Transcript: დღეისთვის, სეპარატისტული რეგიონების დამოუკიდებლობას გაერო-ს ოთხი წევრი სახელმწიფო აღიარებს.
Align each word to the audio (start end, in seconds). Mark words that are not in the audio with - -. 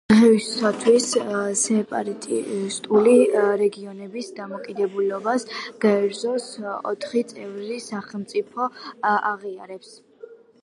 დღეისთვის, 0.11 1.09
სეპარატისტული 1.63 3.13
რეგიონების 3.63 4.31
დამოუკიდებლობას 4.39 5.45
გაერო-ს 5.85 6.49
ოთხი 6.93 7.23
წევრი 7.35 7.79
სახელმწიფო 7.91 8.69
აღიარებს. 9.15 9.95